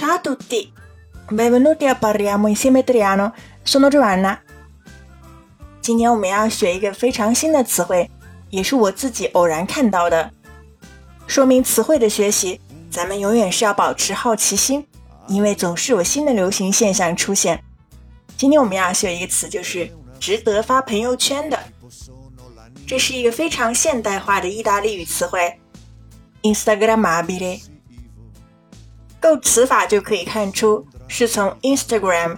[0.00, 0.72] Ciao a tutti,
[1.28, 3.34] benvenuti a Parliamo insieme italiano.
[3.62, 4.40] Sono Giovanna。
[5.82, 8.10] 今天我们要学一个非常新的词汇，
[8.48, 10.30] 也是我自己偶然看到的。
[11.26, 12.58] 说明词汇的学习，
[12.90, 14.86] 咱们永远是要保持好奇心，
[15.28, 17.62] 因为总是有新的流行现象出现。
[18.38, 21.58] 今天我们要学一个词，就是值得发朋友圈的。
[22.86, 25.60] 这是一个非常现代化的意大利语词汇
[26.40, 27.60] ，Instagramabile。
[29.19, 32.37] 构词法就可以看出，是从 Instagram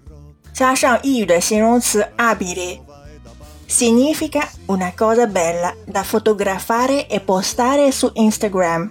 [0.54, 8.90] 加上意语的形容词 abile，significa una cosa bella da fotografare e postare su Instagram，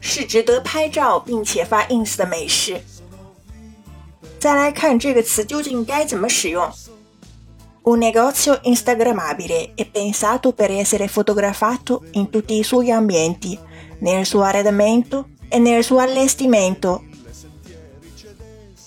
[0.00, 2.80] 是值得拍照并且发 ins 的美事。
[4.38, 6.70] 再来看这个词究竟该怎么使用。
[7.82, 13.58] Un negozio instagrammabile è pensato per essere fotografato in tutti i suoi ambienti,
[14.00, 17.02] nel suo arredamento e nel suo allestimento.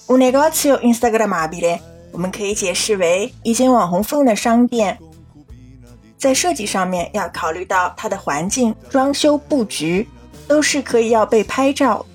[0.08, 1.80] Un negozio instagrammabile
[2.12, 5.00] 我们可以解释为一间网红风的商店，
[6.18, 10.08] 在设计上面要考虑到它的环境、装修布局
[10.48, 12.06] 都是可以要被拍照，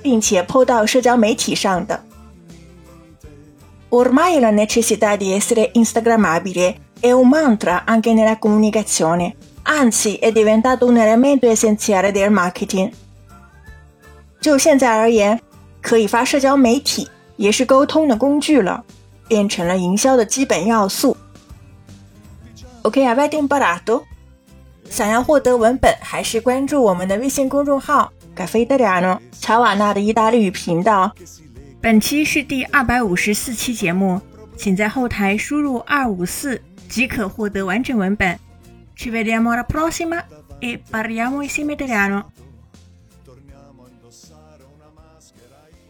[0.00, 2.00] 并且 PO 到社交媒体上的。
[3.90, 10.96] Ormai la necessità di essere instagrammabile è un mantra anche nella comunicazione, anzi è diventato un
[10.96, 12.90] elemento essenziale del marketing.
[14.47, 15.37] 就现在而言，
[15.81, 18.81] 可以发社交媒体也是沟通的工具了，
[19.27, 21.17] 变成了营销的基本要素。
[22.83, 24.03] OK, avete imparato?
[24.89, 31.11] 想要获得文本，还是关注我们的微信公众号“咖啡德里亚诺乔瓦纳”的意大利语频道。
[31.81, 34.21] 本期是第二百五十四期节目，
[34.55, 38.39] 请在后台输入二五四即可获得完整文本。
[38.95, 40.23] Ci vediamo alla prossima
[40.61, 42.23] e parliamo insieme italiano.
[43.47, 45.67] torniamo a indossare una maschera.
[45.69, 45.86] Io